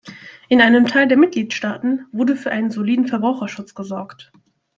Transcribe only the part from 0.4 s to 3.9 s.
In einem Teil der Mitgliedstaaten wurde für einen soliden Verbraucherschutz